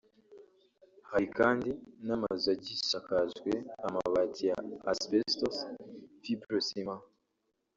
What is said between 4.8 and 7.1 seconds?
asbestos (fibro-ciment)